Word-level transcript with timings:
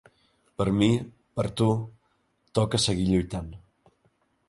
Per 0.61 0.65
mi, 0.77 0.87
per 1.41 1.45
tu, 1.61 1.69
toca 2.61 2.83
seguir 2.89 3.09
lluitant. 3.15 3.57